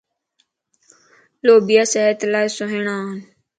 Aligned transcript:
لوبيا 1.45 1.83
صحت 1.93 2.19
لا 2.31 2.41
سھڻان 2.55 3.05